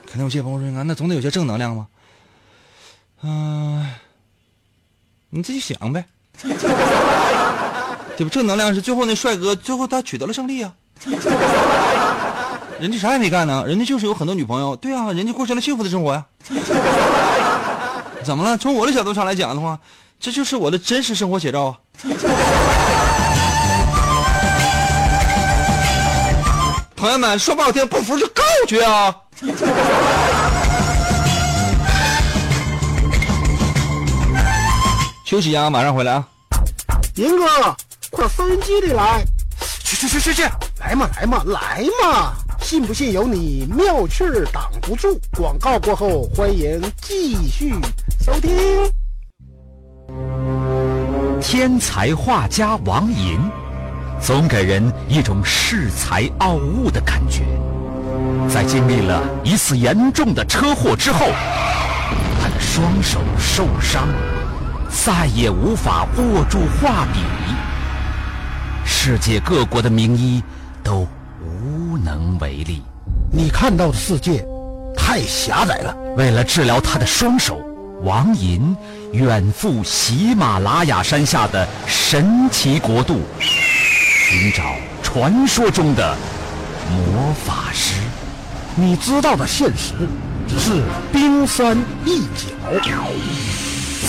[0.06, 1.86] 肯定有些朋友说啊，那总得有些正能量吧？
[3.23, 3.88] 嗯，
[5.30, 6.06] 你自己想呗。
[8.17, 8.30] 对吧？
[8.32, 10.73] 正能量是最后那帅哥，最后他取得了胜利啊。
[12.80, 16.25] 人家啥也没干呢，人家就是有很多女朋友，对啊，人家过上了幸福的生活呀。
[18.23, 18.58] 怎么了？
[18.58, 19.80] 从我的角度上来讲的话，
[20.19, 21.80] 这就是我的真实生活写照啊。
[27.02, 29.16] 朋友们，说不好听，不服就告去啊！
[35.26, 36.24] 休息啊，马上回来啊！
[37.16, 37.44] 银哥，
[38.12, 39.26] 快收音机里来！
[39.84, 40.44] 去去去去去！
[40.80, 42.34] 来嘛来嘛来嘛！
[42.62, 45.20] 信不信由你，妙趣儿挡不住。
[45.36, 47.74] 广告过后，欢迎继续
[48.24, 48.56] 收听。
[51.42, 53.40] 天才画家王寅，
[54.21, 57.43] 总给人一种恃才傲物的感觉。
[58.47, 61.27] 在经历了一次严重的车祸之后，
[62.41, 64.07] 他的双手受伤。
[64.89, 67.21] 再也无法握住画笔，
[68.86, 70.43] 世界各国的名医
[70.84, 71.07] 都
[71.41, 72.84] 无能为力。
[73.31, 74.45] 你看到的世界
[74.95, 75.95] 太狭窄了。
[76.17, 77.62] 为了治疗他的双手，
[78.03, 78.75] 王寅
[79.13, 83.21] 远赴喜马拉雅山下的神奇国度，
[84.32, 84.63] 寻找
[85.04, 86.15] 传说中的
[86.89, 87.96] 魔法师。
[88.76, 89.91] 你知道的现实
[90.48, 92.48] 只是冰山一角，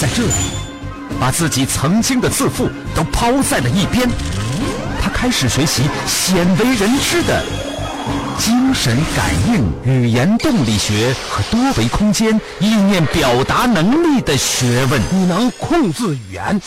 [0.00, 0.32] 在这里。
[1.18, 4.08] 把自己曾经的自负都抛在了一边，
[5.02, 7.44] 他开始学习鲜为人知的
[8.38, 15.02] 精神感应、语言动力学和多维空间意念表达能力的学问。
[15.10, 16.62] 你能控制语言，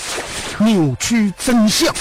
[0.60, 1.94] 扭曲真相，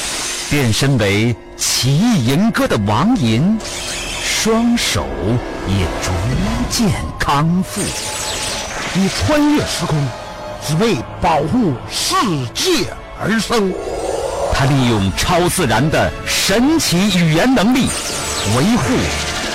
[0.54, 3.58] 变身为奇异吟歌的王吟，
[4.22, 5.04] 双手
[5.66, 6.12] 也逐
[6.70, 6.88] 渐
[7.18, 7.80] 康复。
[8.92, 9.98] 你穿越时空。
[10.64, 12.14] 只为保护世
[12.54, 12.86] 界
[13.20, 13.72] 而生，
[14.54, 17.88] 他利用超自然的神奇语言能力，
[18.56, 18.94] 维护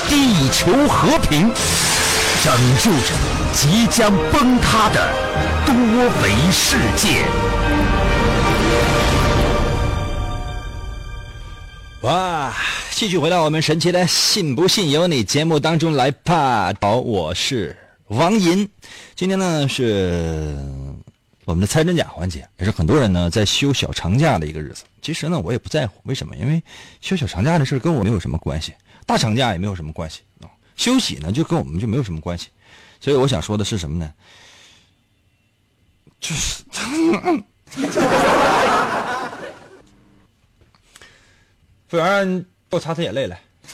[0.09, 1.49] 地球和平，
[2.43, 3.15] 拯救着
[3.53, 5.13] 即将崩塌的
[5.65, 5.73] 多
[6.21, 7.23] 维世界。
[12.01, 12.55] 哇！
[12.91, 16.73] 继续回到我们神奇的“信不信由你”节目当中来吧。
[16.79, 17.75] 好，我是
[18.07, 18.69] 王银，
[19.15, 20.57] 今天呢是。
[21.43, 24.83] 我们的猜真假环节也是很多人呢在休小长假的一个日子。
[25.01, 26.35] 其实呢，我也不在乎，为什么？
[26.37, 26.63] 因为
[27.01, 28.73] 休小长假的事跟我没有什么关系，
[29.05, 30.47] 大长假也没有什么关系啊。
[30.77, 32.47] 休息呢，就跟我们就没有什么关系。
[33.01, 34.13] 所以我想说的是什么呢？
[36.21, 36.63] 就是，
[41.89, 43.41] 服务员，给我擦擦眼泪来。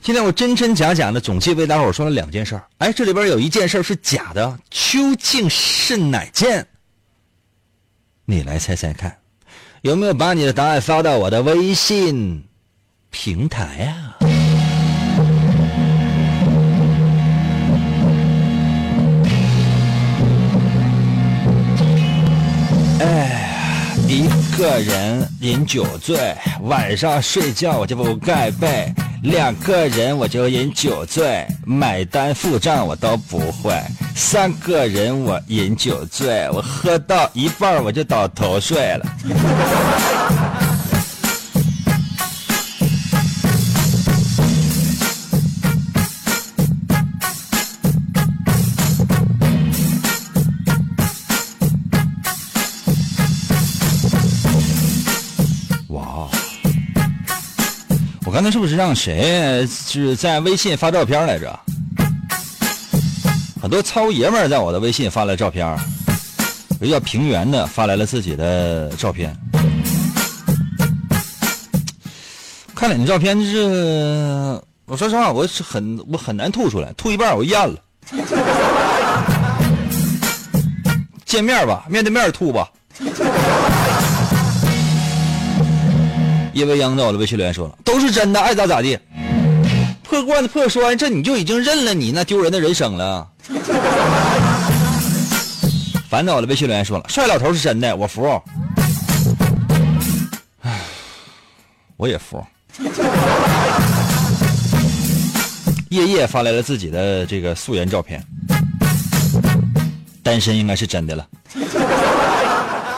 [0.00, 6.66] 今天我真真假假的总计为大伙说了两件事儿，哎，这里边有一件事是假的，究竟是哪件？
[8.24, 9.18] 你来猜猜看，
[9.82, 12.42] 有没有把你的答案发到我的微信
[13.10, 14.16] 平台啊？
[23.00, 23.51] 哎，
[24.12, 28.92] 一个人饮酒醉，晚上睡觉我就不盖被。
[29.22, 33.72] 两个人我就饮酒醉，买单付账我都不会。
[34.14, 39.06] 三个人我饮酒醉，我喝到一半我就倒头睡了。
[58.32, 61.60] 我刚才是不是让谁是在微信发照片来着？
[63.60, 65.78] 很多糙爷们在我的微信发来照片，
[66.80, 69.36] 有叫平原的发来了自己的照片。
[72.74, 77.78] 看了你照片，就是我说实话，我是很我很难吐出来，吐一半我咽了。
[81.26, 82.66] 见面吧，面对面吐吧。
[86.52, 88.98] 叶未央在我的微信留言说了，都是真的，爱咋咋地。
[90.02, 93.26] 破罐子破摔，这你就已经认了你那丢人的人生了。
[96.10, 98.42] 烦恼的微信留言说了，帅老头是真的，我服。
[100.60, 100.78] 唉，
[101.96, 102.44] 我也服。
[105.88, 108.22] 叶叶发来了自己的这个素颜照片，
[110.22, 111.26] 单身应该是真的了。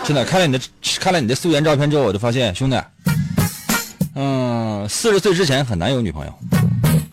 [0.04, 0.60] 真的，看了你的
[0.98, 2.76] 看了你的素颜照片之后，我就发现，兄弟。
[4.88, 6.32] 四十岁之前很难有女朋友，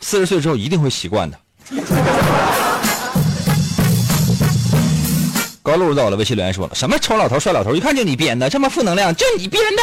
[0.01, 1.37] 四十岁之后一定会习惯的。
[5.63, 9.81] 高露在我的微信留言说了：“什么丑老头、帅老头，一看就你编的，这么负能量，就你编的。”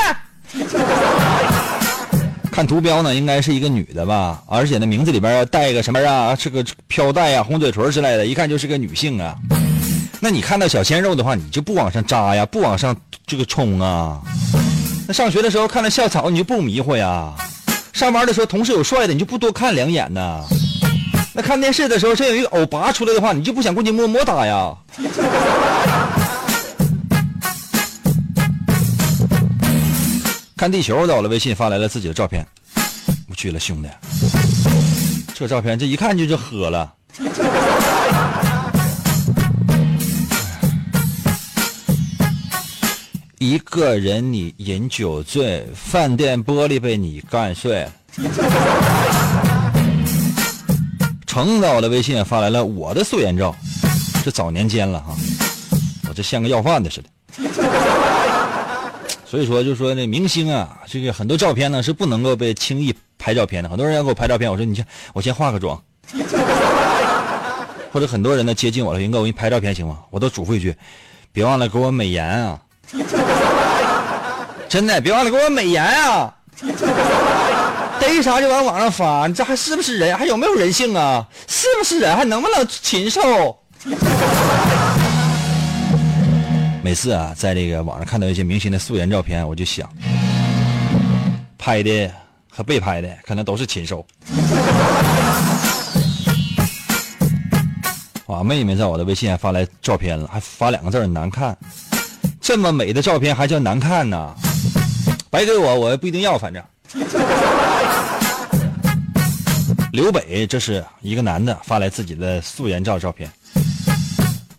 [2.51, 6.35] 看图标呢，应该是一个女的吧，而且呢，名字里边要带个什么啊？
[6.35, 9.37] 是个飘带呀、红嘴唇之类的，一看就是个女性啊。
[10.21, 14.21] 那你看到小鲜肉的话，你就不往上扎呀，不往上这个冲啊。
[15.07, 17.33] 那上学的时候看到校草，你就不迷糊呀。
[17.99, 20.45] 上班的时候同事有帅的，你就不多看两眼呐。
[21.35, 24.73] 那看电视的时候，这有一个欧巴出来的话，你就不想过去摸摸他呀？
[30.57, 32.47] 看地球，到了微信发来了自己的照片，
[33.29, 33.89] 我去了，兄弟，
[35.35, 36.95] 这照片这一看就是喝了。
[43.39, 47.87] 一个人你饮酒醉，饭店玻璃被你干碎。
[51.25, 53.55] 程到了微信也发来了我的素颜照，
[54.25, 55.15] 这早年间了哈，
[56.09, 57.09] 我这像个要饭的似的。
[59.25, 63.69] 所以说，就说那明星啊，这个很多照片呢是不能够被轻易拍照片的。
[63.69, 65.81] 很多人要给我拍照片，我说你先，我先化个妆。
[67.93, 70.01] 或者很多人呢接近我了，云哥，我给你拍照片行吗？
[70.11, 70.75] 我都嘱咐一句，
[71.31, 72.61] 别忘了给我美颜啊。
[74.69, 76.35] 真的，别忘了给我美颜啊！
[78.01, 80.17] 逮啥就往网上发，你这还是不是人？
[80.17, 81.27] 还有没有人性啊？
[81.47, 82.17] 是不是人？
[82.17, 83.21] 还能不能禽兽？
[86.83, 89.89] 每次啊，在这个网上看到一些明星的素颜照片，我就想，
[91.59, 92.11] 拍的
[92.51, 94.05] 和被拍的可能都是禽兽。
[98.27, 101.57] 哇，妹妹在我的微信还发来照片了，还发两个字难看。
[102.49, 104.35] 这么美的照片还叫难看呢？
[105.29, 106.39] 白给我，我也不一定要。
[106.39, 106.65] 反正，
[109.93, 113.31] 刘北这是一个男的发来自己的素颜照照片，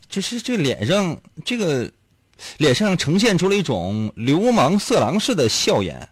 [0.08, 1.89] 就是这脸上这个
[2.58, 6.08] 脸上呈现出了一种流氓色狼式的笑颜，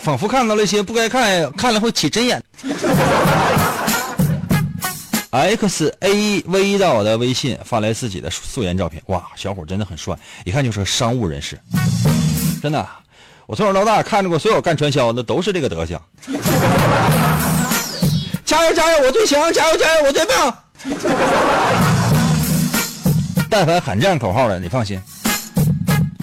[0.00, 2.42] 仿佛看到了一些不该看，看了会起针眼。
[5.36, 11.58] X A V 到我的微信发来自己的素颜照片，哇，小伙真的很帅，一看就是个商务人士，
[12.62, 12.88] 真的，
[13.46, 16.00] 我从小到大看着过所有干传销的都是这个德行。
[18.44, 19.52] 加油加油，我最强！
[19.52, 20.56] 加油加油，我最棒！
[23.50, 25.00] 但凡喊这样口号的，你放心，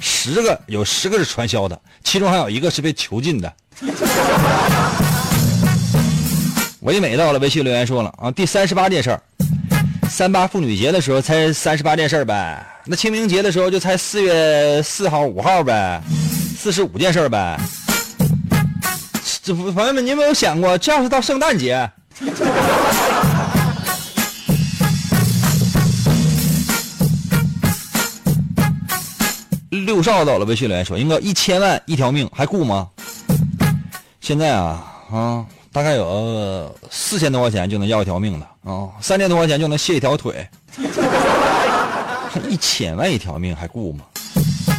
[0.02, 3.54] 十个有十个是传销的，其中还有一个是被囚禁的。
[6.84, 9.22] 唯美到了，微信留言说了啊，第三十八件事儿，
[10.10, 16.02] 三八妇女节的时候才三十八件事儿呗，那清明节的时候就才四月四号五号呗，
[16.58, 17.58] 四十五件事儿呗。
[19.42, 21.90] 这朋友们，你有没有想过，这要是到圣诞节，
[29.70, 32.90] 六少到了，微信留言说，应该一千万一条命还顾吗？
[34.20, 35.46] 现在啊啊。
[35.74, 40.48] 大概有四千多块钱就能要一条命了啊，三千多块钱就能卸一条腿，
[42.48, 44.06] 一千万一条命还顾吗？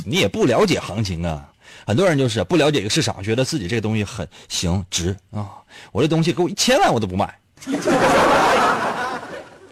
[0.06, 1.50] 你也不了解行情啊！
[1.86, 5.50] 很多人就是不了解一个市场，觉得自己这个东西很行值啊，
[5.90, 7.36] 我这东西给我一千万我都不卖。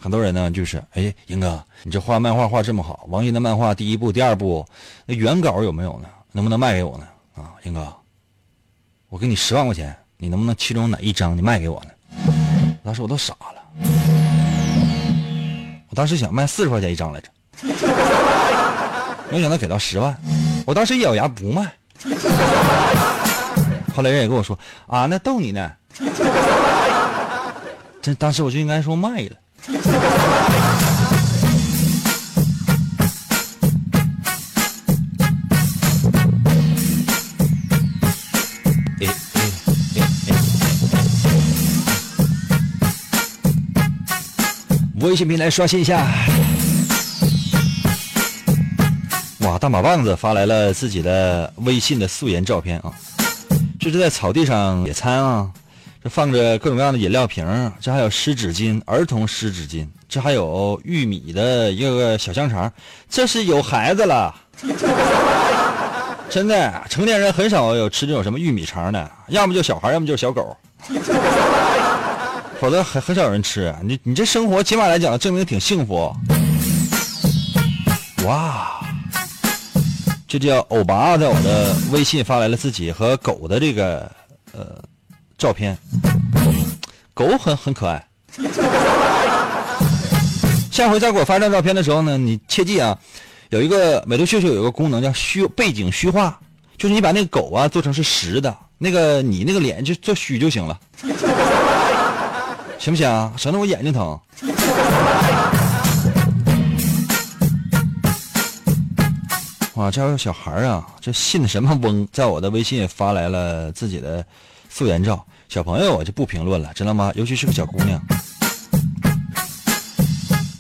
[0.01, 4.67] 很多人呢就是，哎，英哥，你这画漫画画这么好，王云的漫画第一部、第二部，
[5.07, 6.09] 那原稿有没有呢？
[6.33, 7.07] 能不能卖给我呢？
[7.37, 7.87] 啊，英哥，
[9.09, 9.97] 我给你十万块钱。
[10.23, 11.91] 你能不能其中哪一张你卖给我呢？
[12.85, 13.61] 当时我都傻了，
[15.89, 17.29] 我当时想卖四十块钱一张来着，
[19.29, 20.17] 没想到给到十万，
[20.65, 21.73] 我当时一咬牙不卖。
[23.93, 24.57] 后来人也跟我说
[24.87, 25.73] 啊，那逗你呢。
[28.01, 29.35] 这当时我就应该说卖了。
[45.03, 46.07] 微信平台刷新一下，
[49.41, 49.59] 哇！
[49.59, 52.93] 大马棒子发来了自己的微信的素颜照片啊，
[53.81, 55.51] 这是在草地上野餐啊，
[56.05, 57.45] 这放着各种各样的饮料瓶，
[57.81, 62.73] 这还有湿纸巾，儿童湿纸巾，这还有玉米的一个个小香肠，
[63.11, 64.33] 这是有孩子了，
[66.31, 70.57] 真的，成年人很少有吃这种什么玉米肠的，要么就小孩，要么就是小狗。
[72.63, 76.15] 否则很很少人吃你，你这生活起码来讲证明挺幸福。
[78.25, 78.81] 哇，
[80.29, 84.09] 这叫欧巴在我的微信发来了自己和狗的这个
[84.53, 84.81] 呃
[85.37, 85.77] 照片，
[87.13, 88.07] 狗很很可爱，
[90.71, 92.97] 下回再给我发张照片的时候呢，你切记啊，
[93.51, 96.39] 有一个美图秀秀有一个功能叫虚背景虚化，
[96.79, 100.79] 就是你把那个狗啊做成是实的，那个你那个脸就做虚就行了，
[102.83, 103.33] 行不行啊？
[103.37, 104.19] 省得我眼睛疼。
[109.75, 114.27] 哇，这有小孩啊，这信什么翁，在我的微信发来了自己的
[114.69, 115.25] 素颜照。
[115.49, 117.13] 小朋友我就不评论了，知道吗？
[117.15, 118.03] 尤其是个小姑娘。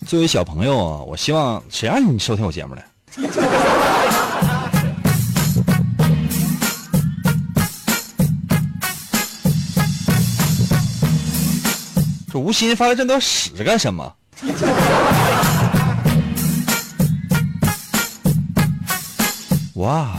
[0.07, 2.83] 作为小朋友啊，我希望谁让你收听我节目的？
[12.33, 14.11] 这无心发了这段屎干什么？
[19.75, 20.17] 哇！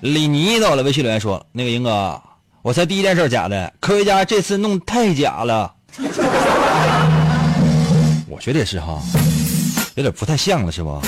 [0.00, 2.18] 李妮到了微信留言说：“那个英哥，
[2.62, 5.70] 我猜第一件事假的，科学家这次弄太假了。”
[8.26, 9.02] 我觉得也是哈，
[9.96, 10.98] 有点不太像了，是不？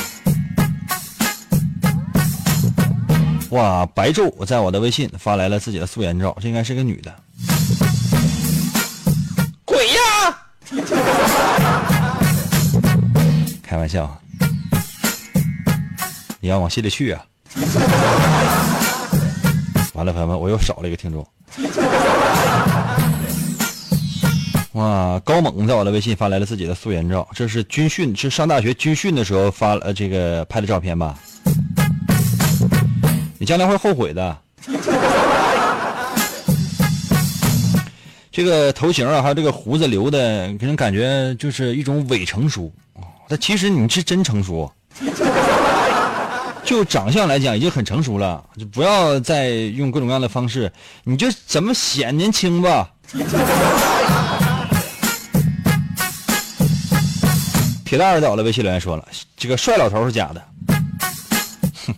[3.56, 3.86] 哇！
[3.86, 7.10] 白昼在我的微信发来了自己的素颜照，这应该是个女的。
[13.62, 14.20] 开玩笑。
[16.40, 17.24] 你要往心里去啊！
[19.94, 21.26] 完了，朋友们，我又少了一个听众。
[24.72, 31.16] 哇，高猛在我的微信发来了自己的素颜照，这是军训，是上大学军训的时候发了这个拍的照片吧？
[33.38, 34.36] 你将来会后悔的。
[38.34, 42.72] 这个头型啊，还有这个胡子留的，给人感觉就是一种伪成熟。
[43.28, 44.68] 但其实你是真成熟。
[46.64, 50.72] 就长相来讲，已经很成熟了，就不要再用各种各样的方式，
[51.04, 52.90] 你就怎么显年轻吧。
[57.84, 59.06] 铁蛋儿在我的微信留言说了，
[59.36, 60.42] 这个帅老头是假的，
[61.86, 61.94] 哼，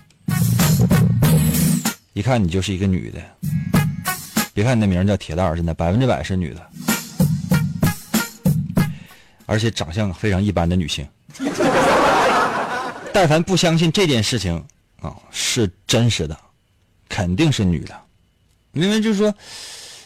[2.12, 3.20] 一看你就是一个女的，
[4.56, 6.66] 别看你的名叫铁蛋儿，真的百分之百是女的，
[9.44, 11.06] 而且长相非常一般的女性。
[13.12, 14.56] 但凡不相信这件事情
[15.02, 16.34] 啊是真实的，
[17.06, 17.94] 肯定是女的，
[18.72, 19.34] 因为就是说，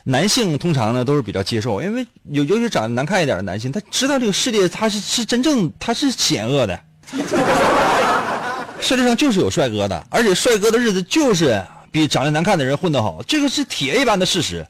[0.02, 6.80] 男性通常呢都是比较接受，因为有尤其长得难看一点的男性，他知道这个世界他是是真正他是险恶的，
[8.82, 14.66] 世界上就是有帅哥的，而且帅哥的日子就是比长得难看的人混得好，这个是铁一般的事实。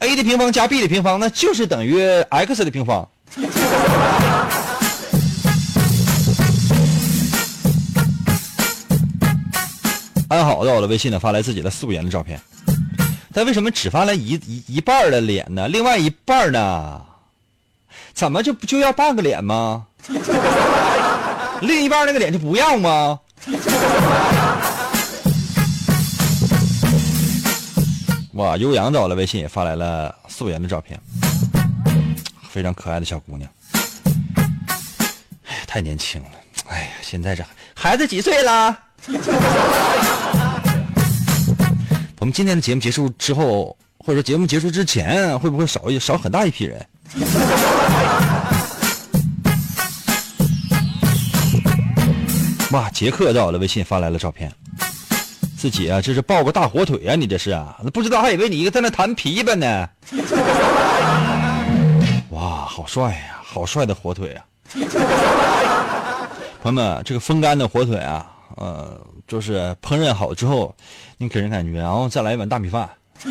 [0.00, 3.08] a 的平方加 b 的平方，那就是等于 x 的平方。
[10.28, 12.40] 安好在我的微信呢发来自己的素颜的照片，
[13.32, 15.68] 他为什么只发来一一一半的脸呢？
[15.68, 17.00] 另外一半呢？
[18.12, 19.86] 怎么就不就要半个脸吗？
[21.62, 23.20] 另一半那个脸就不要吗？
[28.34, 28.56] 哇！
[28.56, 31.00] 悠扬在我的微信也发来了素颜的照片，
[32.50, 33.48] 非常可爱的小姑娘。
[35.44, 36.28] 哎呀，太年轻了！
[36.68, 38.78] 哎呀，现在这孩子几岁了？
[42.18, 46.86] 我们今天的节目结束之后，或者说节目结束之前，会不会少一少很大一批人？
[52.74, 52.90] 哇！
[52.90, 54.52] 杰克在我的微信发来了照片，
[55.56, 57.14] 自己啊，这是抱个大火腿啊！
[57.14, 57.78] 你这是啊？
[57.94, 59.88] 不知道还以为你一个在那弹琵琶呢。
[62.30, 63.40] 哇，好帅呀！
[63.44, 64.44] 好帅的火腿啊！
[66.64, 68.26] 朋友们，这个风干的火腿啊。
[68.56, 70.74] 呃，就是烹饪好之后，
[71.16, 72.90] 你给人感觉，然后再来一碗大米饭。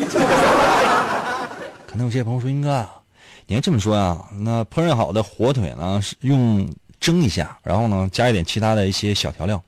[1.86, 2.82] 可能有些朋友说：“英哥，
[3.46, 4.24] 你还这么说啊？
[4.38, 6.66] 那烹饪好的火腿呢，是用
[7.04, 9.62] 蒸一下，然后呢加一点其他的一些小调料，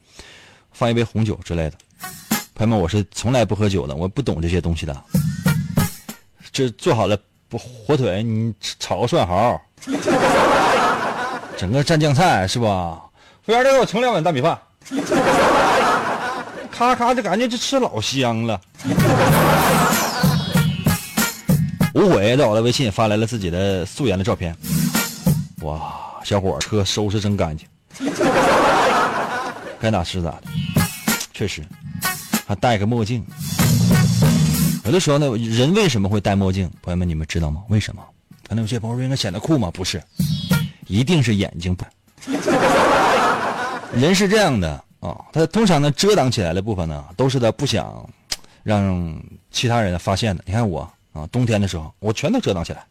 [0.72, 1.76] 放一杯红酒之类的。”
[2.56, 5.04] 朋友们，我是从来不喝酒的，我不懂这些东西的。
[6.50, 7.14] 这做好了
[7.50, 9.60] 火腿，你炒个蒜毫，
[11.58, 13.02] 整个蘸酱菜是吧？
[13.44, 14.58] 服务员，再给我盛两碗大米饭。
[16.70, 18.58] 咔咔就感觉这吃老香了。
[21.92, 24.56] 无悔在我的微信发来了自己的素颜的照片。
[25.60, 27.68] 哇，小伙车收拾真干净，
[29.78, 30.42] 该咋是咋的。
[31.32, 31.64] 确实，
[32.44, 33.24] 还戴个墨镜。
[34.84, 36.68] 有的时候呢，人为什么会戴墨镜？
[36.82, 37.62] 朋友们，你们知道吗？
[37.68, 38.02] 为什么？
[38.48, 39.70] 可能有些朋友说应该显得酷吗？
[39.72, 40.02] 不是，
[40.88, 41.84] 一定是眼睛不。
[43.94, 48.04] 人是这样的啊，他通常呢遮挡起来的部分呢，都是他不想
[48.64, 49.16] 让
[49.52, 50.42] 其他人发现的。
[50.44, 50.80] 你看我
[51.12, 52.84] 啊，冬天的时候我全都遮挡起来，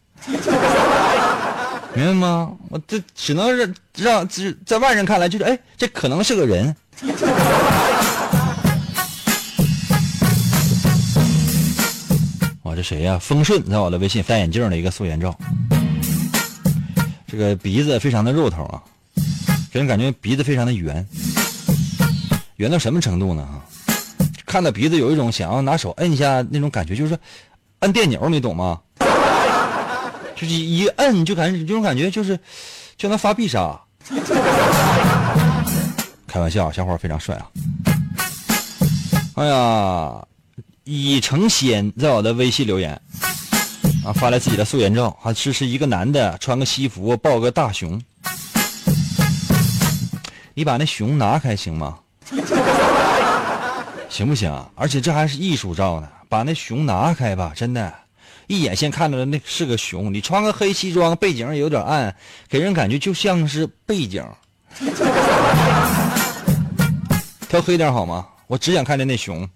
[1.96, 2.52] 明白吗？
[2.70, 6.76] 我这只能是让只在外人看来就是哎，这可能是个人。
[12.62, 13.18] 我这谁呀？
[13.18, 15.34] 丰顺在我的微信戴眼镜的一个素颜照，
[17.28, 18.84] 这个鼻子非常的肉头啊，
[19.72, 21.08] 给人感觉鼻子非常的圆，
[22.58, 23.48] 圆到什么程度呢？
[24.46, 27.18] 看到鼻子有一种想要拿手摁一下那种感觉，就是
[27.80, 28.82] 摁电钮，你懂吗？
[30.36, 32.38] 就是一摁就感觉这种感觉就是
[32.98, 33.80] 就能发必杀。
[36.28, 37.48] 开玩笑，小伙非常帅啊！
[39.36, 40.26] 哎呀，
[40.84, 43.02] 已成仙在我的微信留言
[44.06, 48.02] 啊，发来自己的素颜照，还是是一个男的穿个西服抱个大熊。
[50.54, 51.98] 你把那熊拿开行吗？
[54.10, 54.52] 行不行？
[54.76, 57.94] 而且这还是艺术照呢，把那熊拿开吧，真的，
[58.48, 60.14] 一眼先看到的那是个熊。
[60.14, 62.16] 你穿个黑西装，背景有点暗，
[62.50, 64.22] 给人感觉就像是背景。
[67.48, 68.26] 调黑点好吗？
[68.48, 69.48] 我只想看见那熊。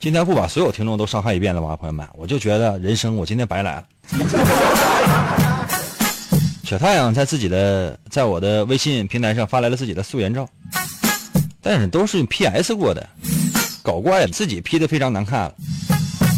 [0.00, 2.04] 今天不把所有听众都伤害一遍了吧，朋友们？
[2.14, 3.84] 我就觉得人生我今天白来了。
[6.64, 10.48] 小太阳在自己的在我的微信平台上发来了自己的素颜照，
[11.60, 13.08] 但是都是 PS 过的，
[13.82, 15.54] 搞怪自己 P 的非常难看了。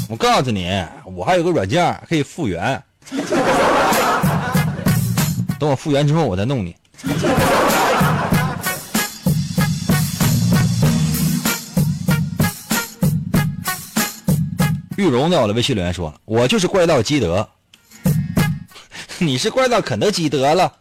[0.09, 2.82] 我告诉你，我还有个软件可以复原。
[5.59, 6.74] 等我复原之后，我再弄你。
[14.97, 17.47] 玉荣在我的微信留言说了：“我就是怪盗基德，
[19.18, 20.72] 你是怪盗肯德基得了。”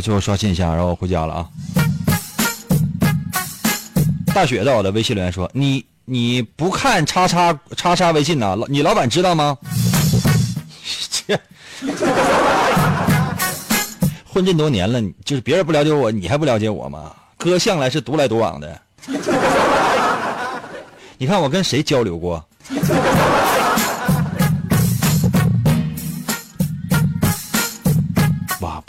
[0.00, 1.48] 最后刷新一下，然后回家了啊。
[4.34, 8.54] 大雪在我的微信留言说：“你你不看叉叉叉叉微信呢？
[8.54, 9.56] 老你老板知道吗？”
[11.10, 11.40] 切，
[14.24, 17.12] 混这么多年了，就是别人不了解我，你还不了解我吗？
[17.36, 18.80] 哥向来是独来独往的。
[21.18, 22.44] 你看我跟谁交流过？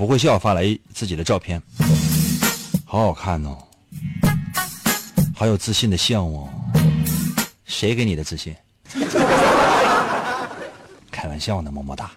[0.10, 1.62] 会笑发来自己的照片，
[2.84, 3.56] 好好看哦。
[5.36, 6.50] 好有自信的笑哦，
[7.66, 8.56] 谁给你的自信？
[11.12, 12.10] 开玩笑呢，么么哒。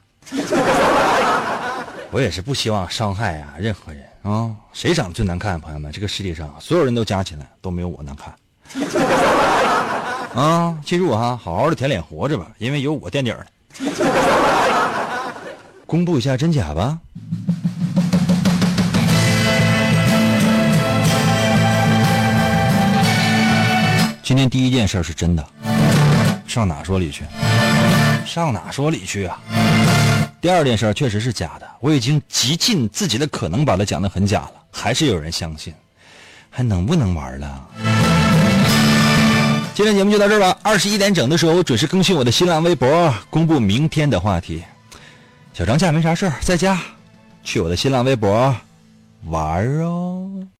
[2.11, 4.51] 我也是不希望伤害啊任何人啊。
[4.73, 5.61] 谁长得最难看？
[5.61, 8.35] 朋友们，这个世界上所有人都加起来都没有我难看。
[10.35, 13.47] 啊， 记住哈，好好的舔脸活着吧，因为有我垫底儿
[15.85, 16.99] 公布一下真假吧。
[24.23, 25.45] 今天第一件事是真的，
[26.47, 27.25] 上哪说理去？
[28.25, 29.41] 上哪说理去啊？
[30.41, 35.75] 第二件事确实是假的，我已经极尽自己的可能把它讲的很假了，还是有人相信，
[36.51, 37.69] 还能不能玩了？
[39.75, 44.63] 今天节目就到这儿吧，二十一点整的时候我准时更新我的新浪微博，公布明天的话题。
[45.53, 46.81] 小长假没啥事儿，在家，
[47.43, 48.55] 去我的新浪微博
[49.25, 50.47] 玩哦。